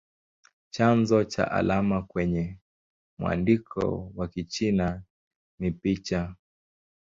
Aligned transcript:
Chanzo 0.69 1.23
cha 1.23 1.51
alama 1.51 2.01
kwenye 2.03 2.57
mwandiko 3.19 4.11
wa 4.15 4.27
Kichina 4.27 5.03
ni 5.59 5.71
picha. 5.71 6.35